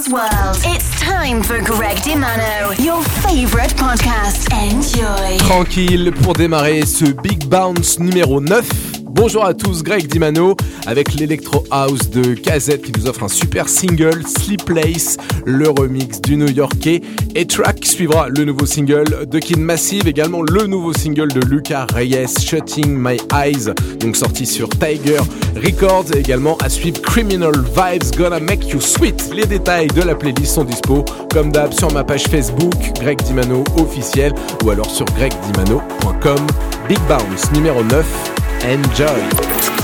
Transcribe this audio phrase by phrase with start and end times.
[0.00, 0.56] dance world.
[0.64, 4.48] It's time for Greg DiMano, your favorite podcast.
[4.52, 5.36] Enjoy.
[5.38, 10.54] Tranquille pour démarrer ce Big Bounce numéro 9 Bonjour à tous, Greg Dimano
[10.86, 16.20] avec l'Electro House de KZ qui nous offre un super single, Sleep Place, le remix
[16.20, 17.00] du New-Yorkais.
[17.34, 21.86] Et Track suivra le nouveau single de Kid Massive, également le nouveau single de Lucas
[21.92, 25.20] Reyes, Shutting My Eyes, donc sorti sur Tiger
[25.56, 26.06] Records.
[26.14, 29.30] Et également à suivre Criminal Vibes Gonna Make You Sweet.
[29.34, 33.64] Les détails de la playlist sont dispo, comme d'hab, sur ma page Facebook, Greg Dimano
[33.76, 34.32] officiel,
[34.64, 36.46] ou alors sur gregdimano.com.
[36.88, 38.49] Big Bounce numéro 9.
[38.62, 39.79] Enjoy!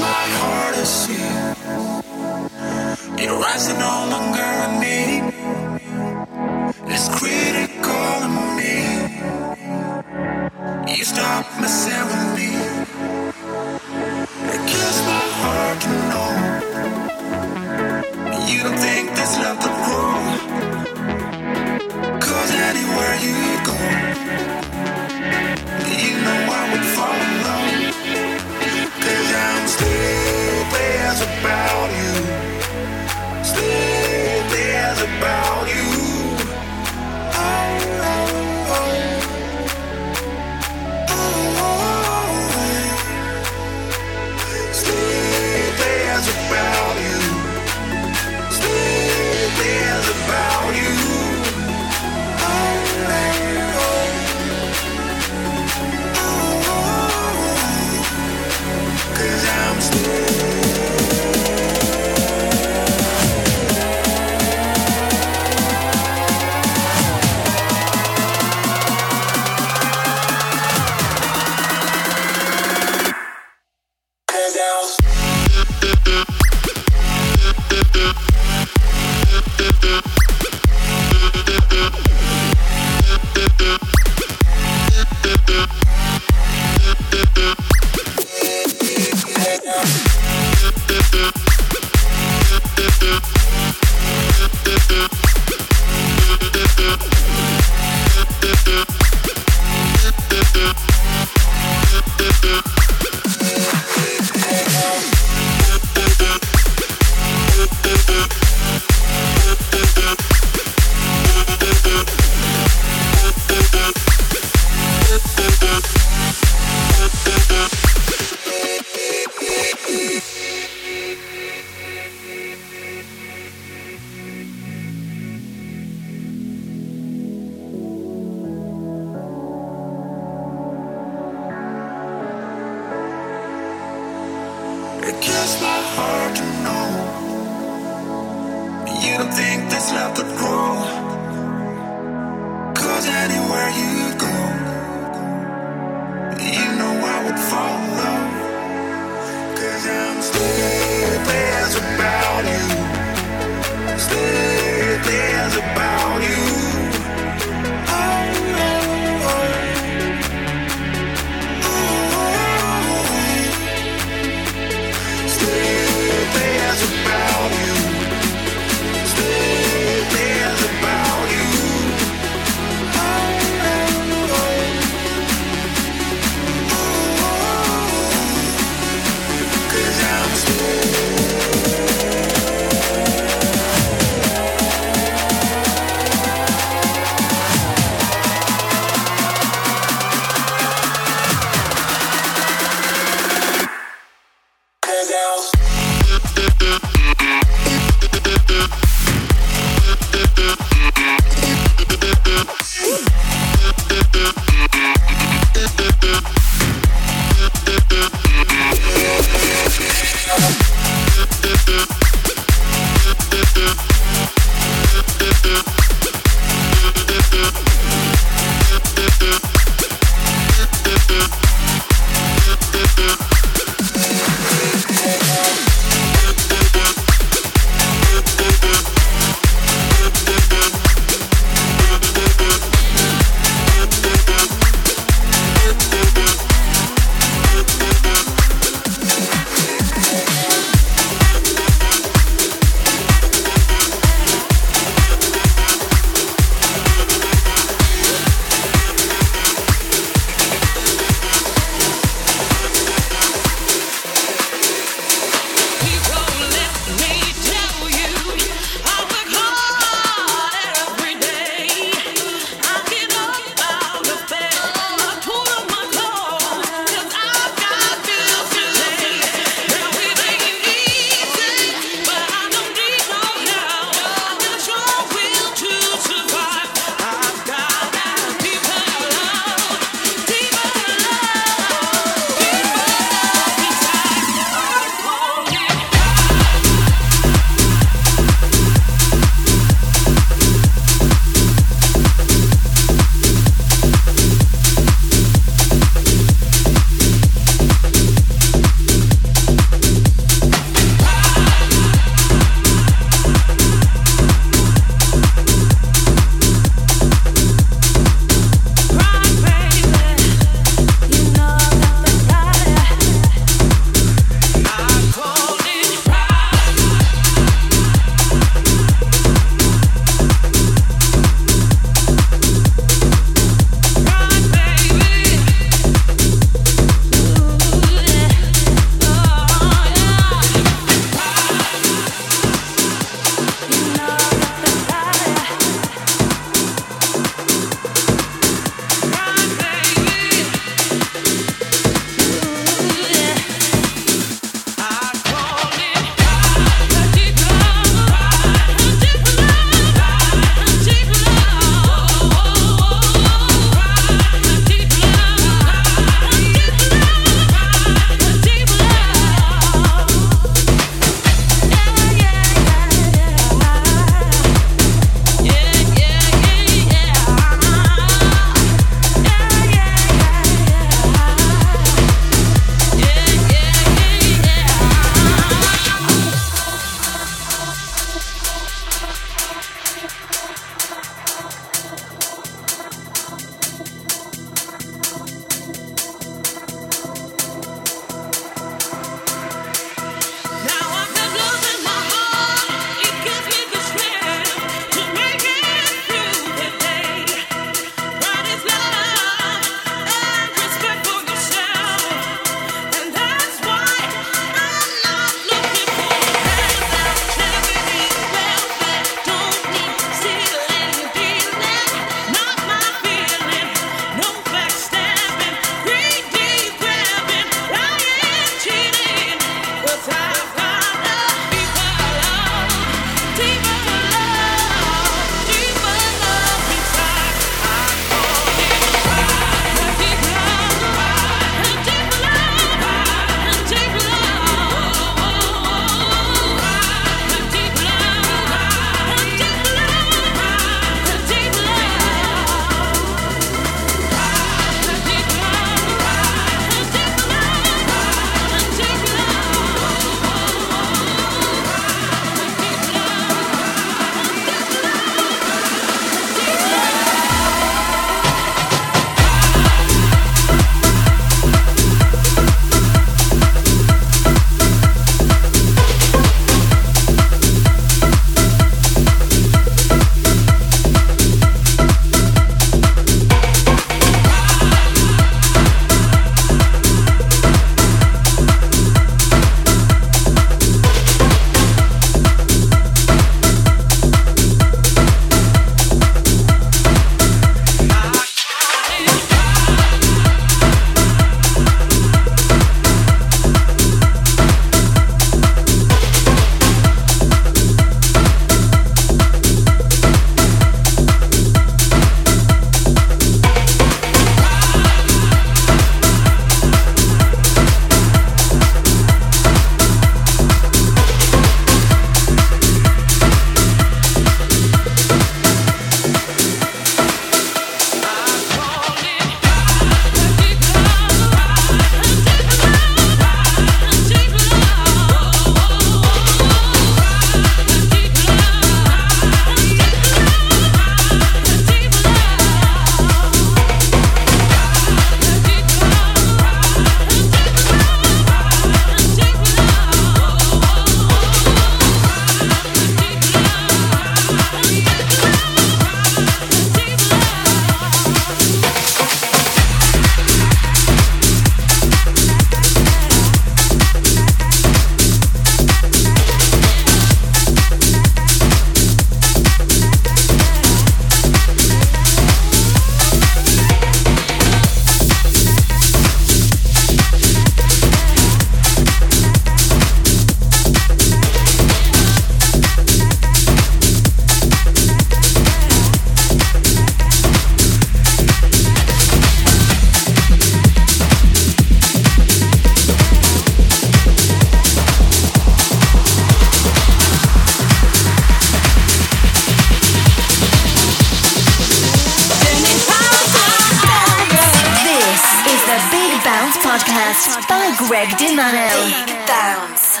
[597.88, 598.68] Greg DiMano.
[598.90, 600.00] Big bounce.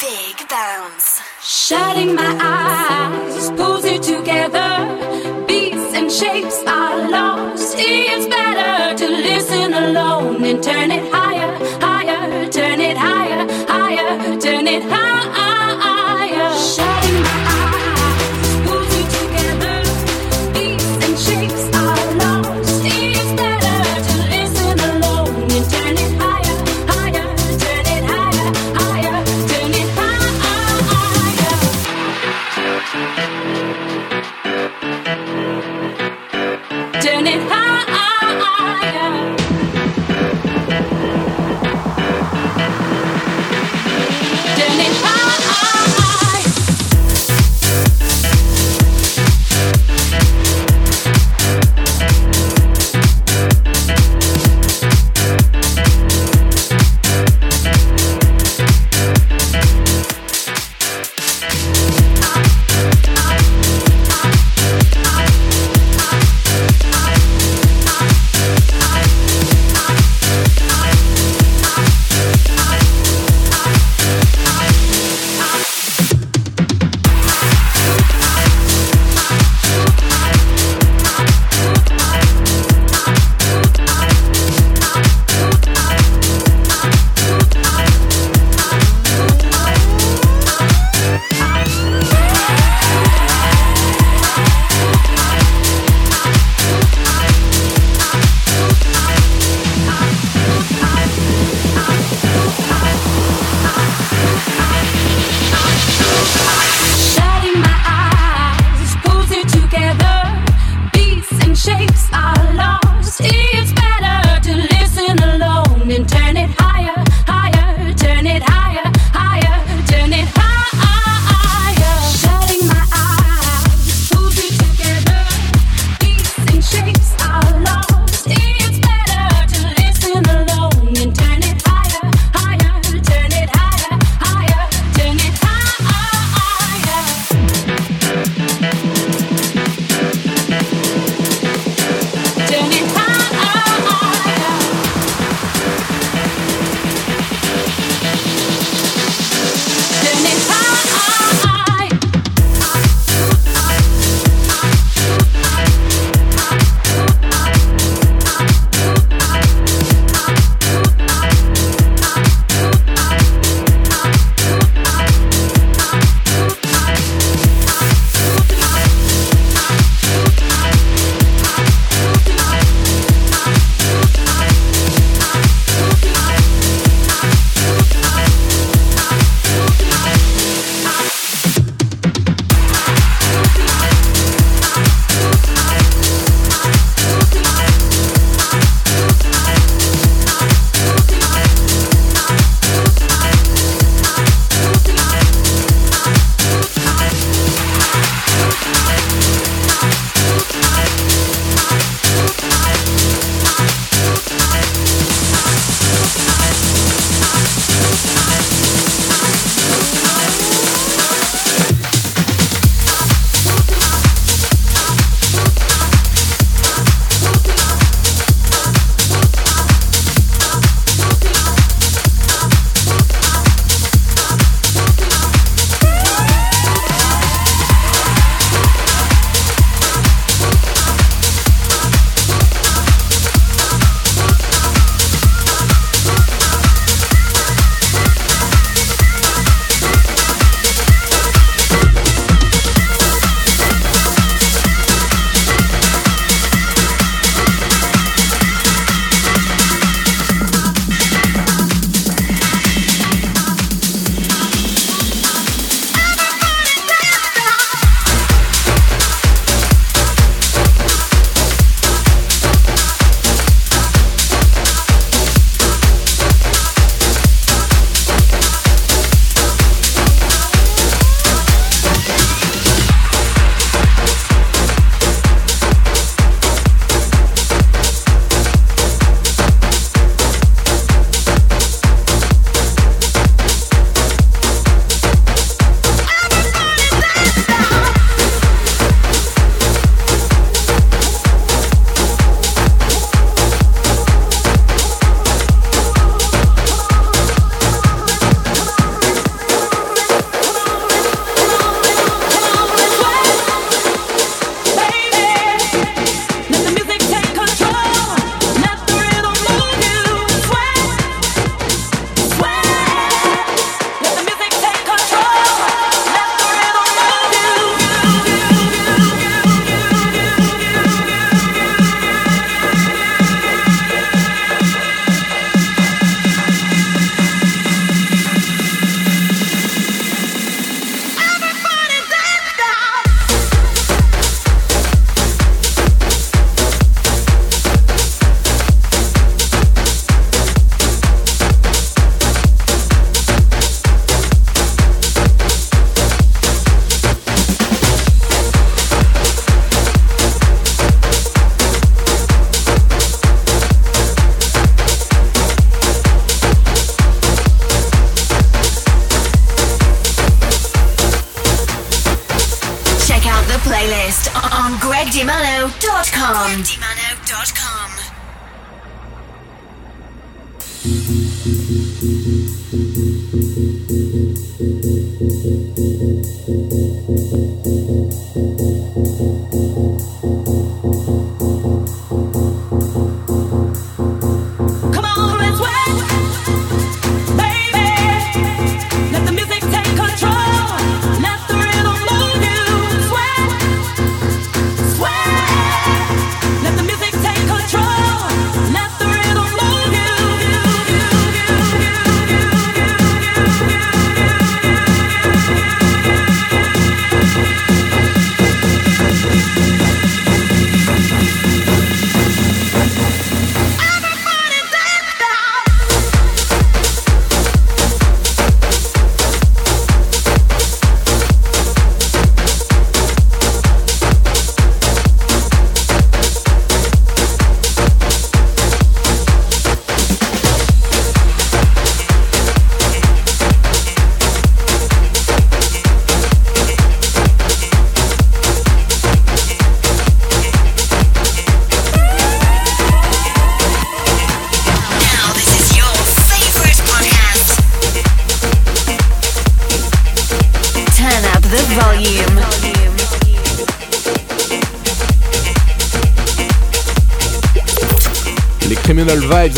[0.00, 1.20] Big bounce.
[1.42, 5.44] Shutting my eyes pulls you together.
[5.46, 7.74] Beats and shapes are lost.
[7.76, 11.27] It's better to listen alone and turn it higher,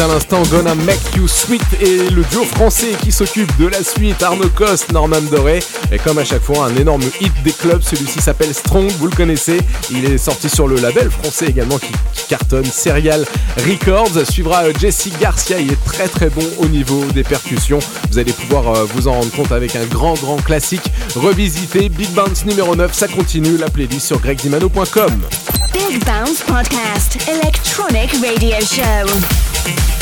[0.01, 4.23] à l'instant, Gonna Make You Sweet et le duo français qui s'occupe de la suite,
[4.23, 5.59] Arnaud Coste, Norman Doré.
[5.93, 9.17] Et comme à chaque fois, un énorme hit des clubs, celui-ci s'appelle Strong, vous le
[9.17, 9.59] connaissez.
[9.91, 11.93] Il est sorti sur le label français également qui,
[12.29, 13.27] cartonne, Serial
[13.59, 14.27] Records.
[14.31, 17.81] Suivra euh, Jesse Garcia, il est très très bon au niveau des percussions.
[18.11, 21.89] Vous allez pouvoir euh, vous en rendre compte avec un grand grand classique revisité.
[21.89, 25.21] Big Bounce numéro 9, ça continue, la playlist sur gregdimano.com.
[25.73, 29.40] Big Bounce Podcast, Electronic Radio Show.
[29.63, 30.00] Thank you.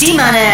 [0.00, 0.49] ဒီမှာနဲ့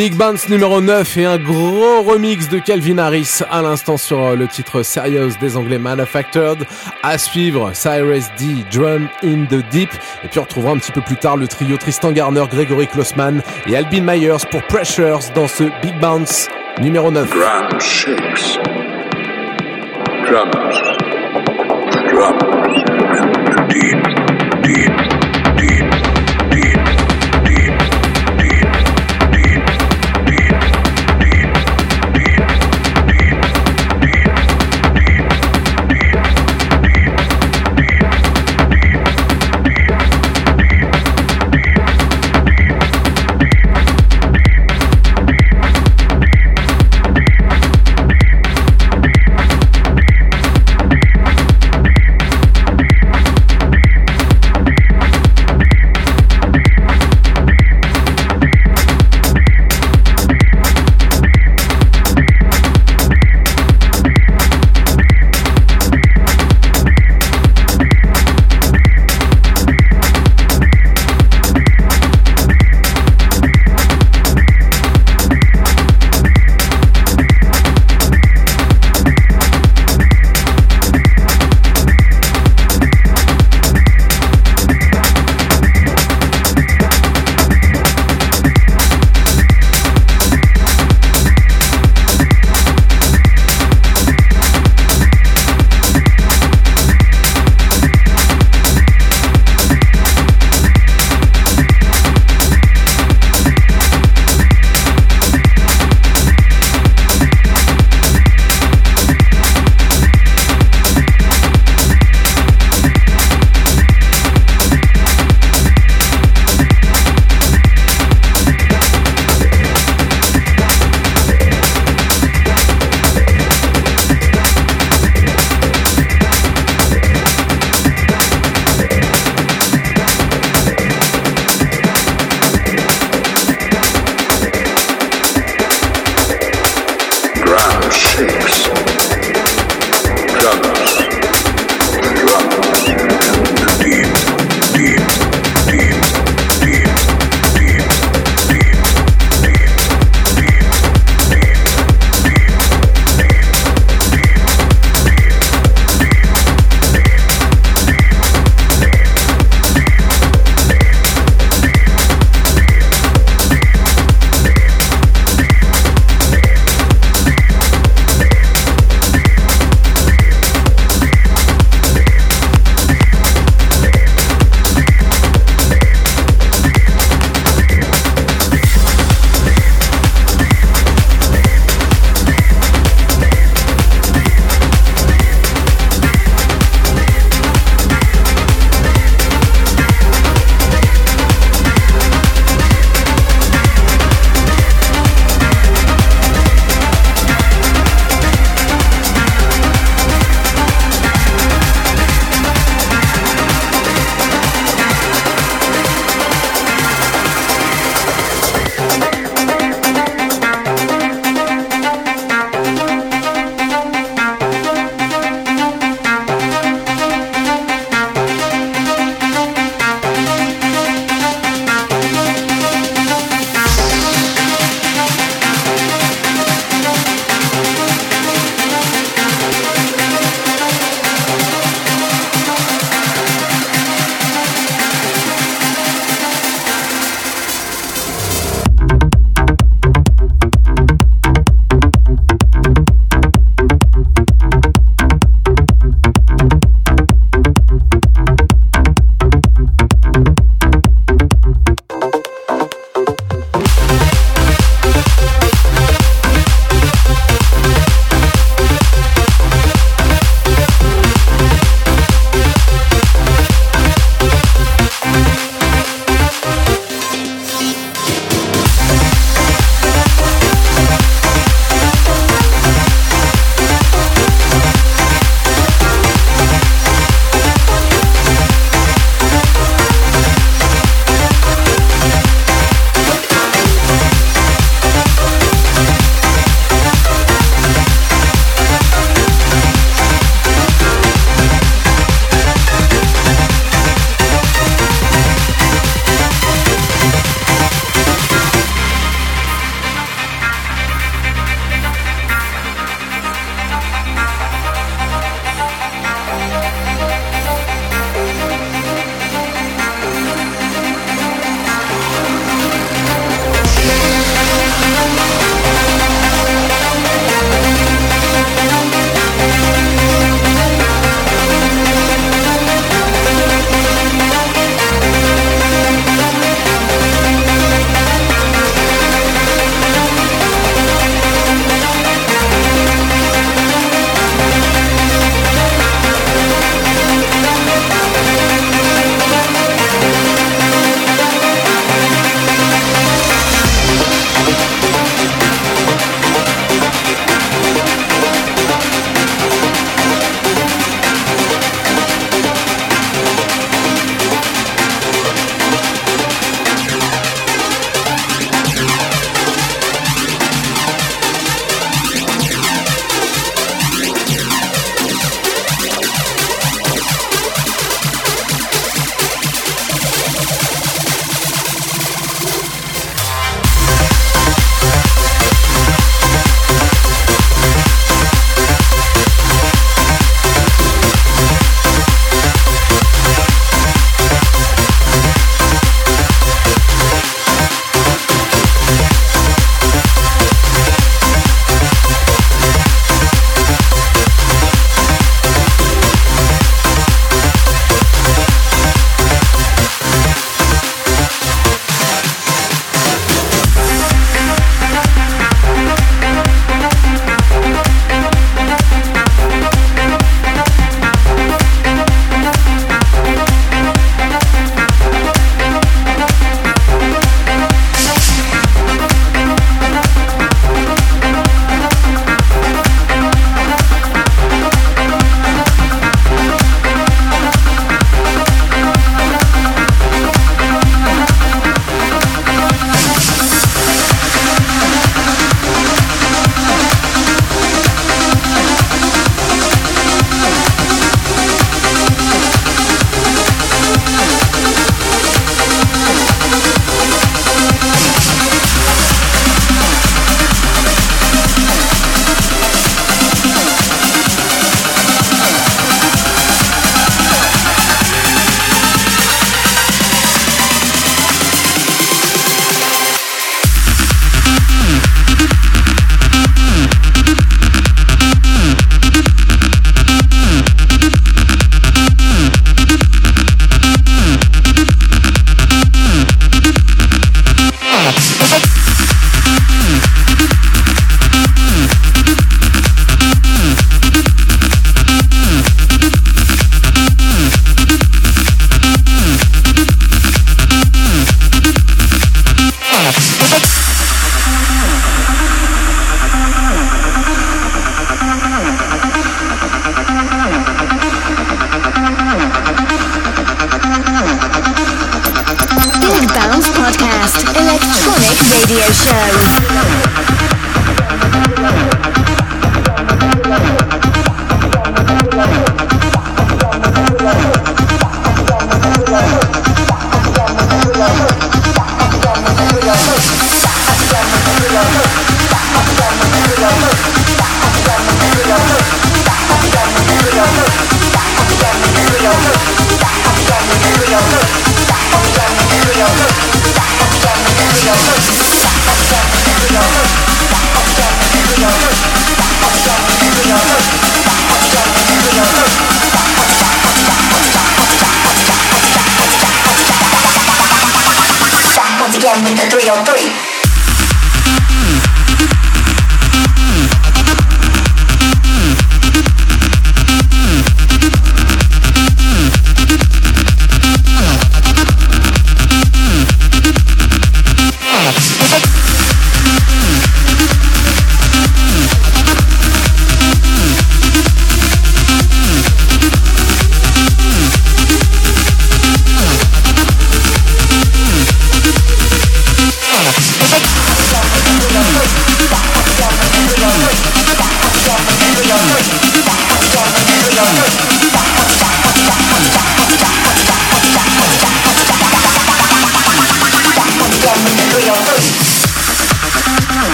[0.00, 4.34] Big Bounce numéro 9 et un gros remix de Calvin Harris à l'instant sur euh,
[4.34, 6.64] le titre Serious des Anglais Manufactured.
[7.02, 9.90] À suivre Cyrus D, Drum in the Deep.
[10.24, 13.42] Et puis on retrouvera un petit peu plus tard le trio Tristan Garner, Gregory Klossman
[13.66, 16.48] et Albin Myers pour Pressures dans ce Big Bounce
[16.80, 17.30] numéro 9.
[17.78, 18.58] shakes.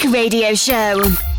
[0.00, 1.31] Radio Show.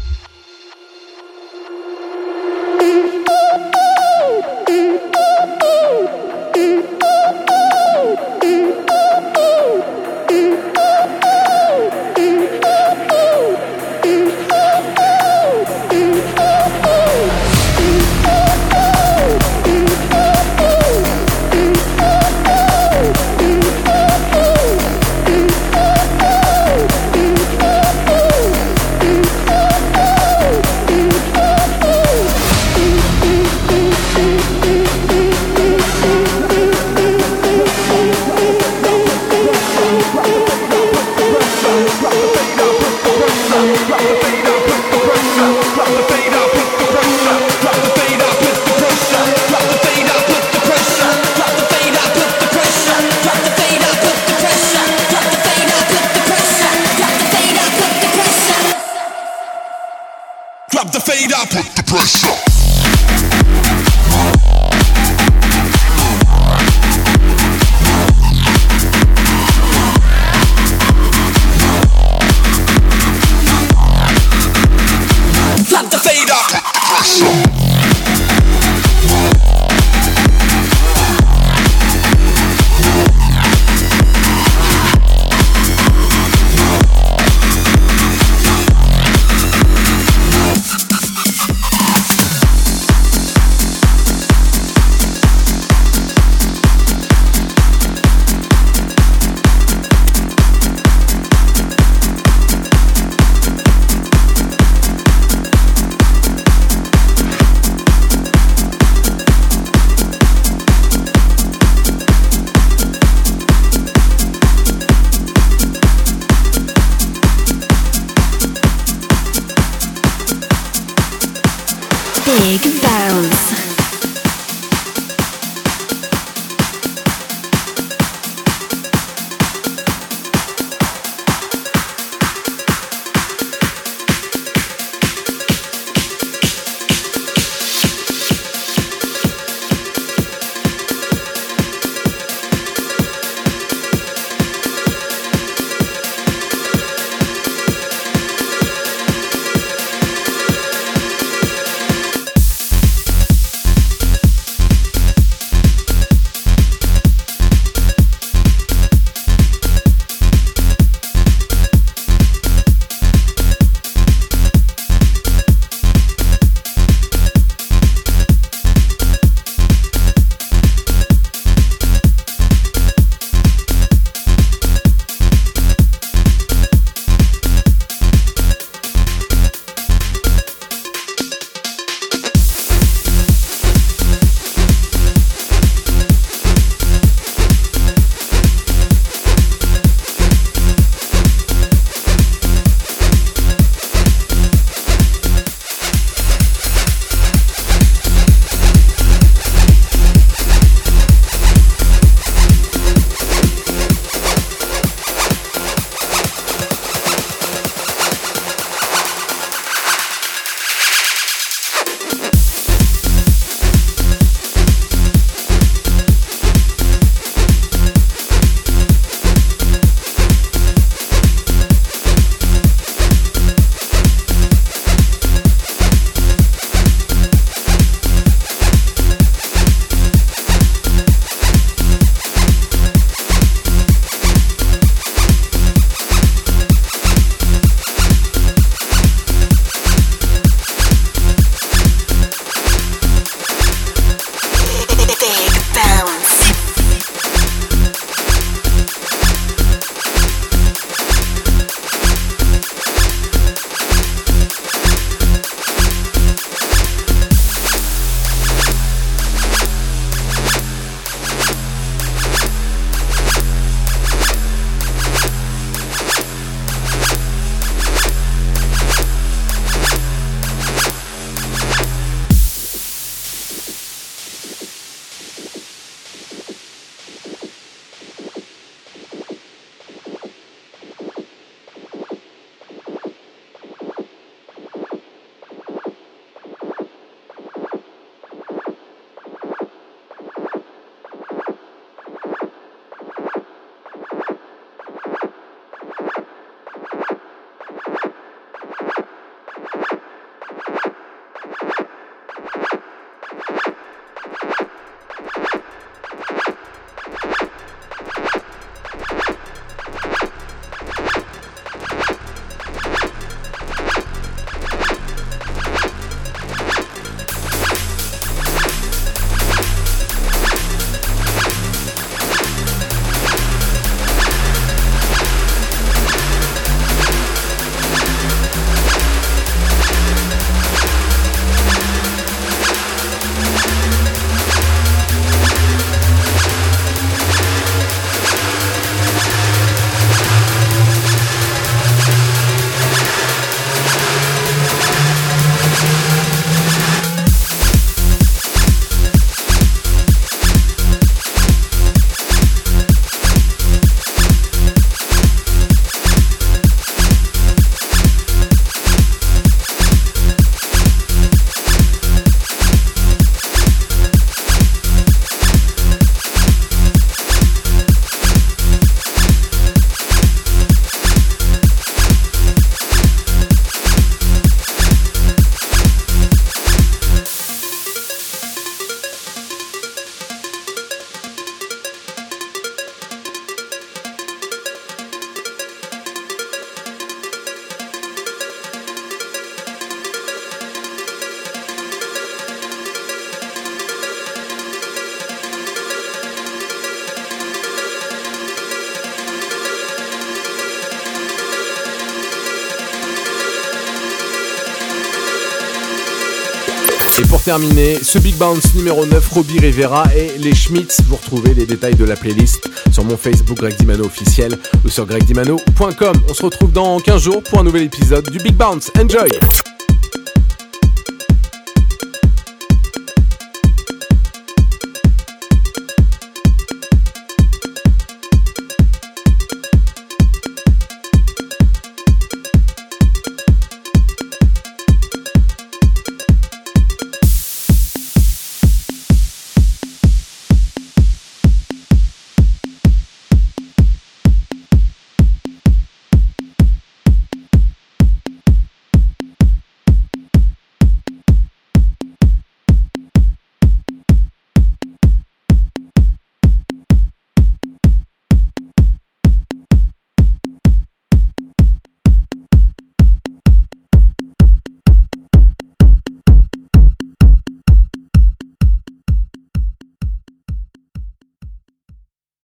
[408.01, 411.01] Ce Big Bounce numéro 9, Robbie Rivera et les Schmitz.
[411.07, 415.05] Vous retrouvez les détails de la playlist sur mon Facebook Greg Dimano officiel ou sur
[415.05, 416.15] gregdimano.com.
[416.27, 418.89] On se retrouve dans 15 jours pour un nouvel épisode du Big Bounce.
[418.99, 419.29] Enjoy!